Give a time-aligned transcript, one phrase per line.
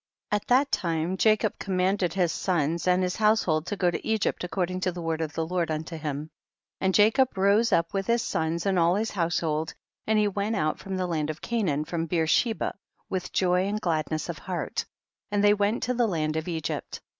[0.31, 0.41] 5.
[0.41, 4.91] At that lime Jacob commanded his sons and household to go to Egypt according to
[4.91, 6.31] the word of the Lord unto him;
[6.79, 9.75] and Jacob rose up with his sons and all his household,
[10.07, 12.73] and he went out from the land of Canaan from Beer sheba,
[13.11, 14.85] with joy and glad ness of heart,
[15.29, 16.99] and they went to the land of Egypt.